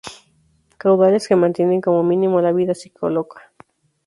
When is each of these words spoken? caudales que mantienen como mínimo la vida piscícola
caudales 0.79 1.27
que 1.27 1.35
mantienen 1.35 1.79
como 1.79 2.01
mínimo 2.01 2.41
la 2.41 2.51
vida 2.51 2.73
piscícola 2.73 3.23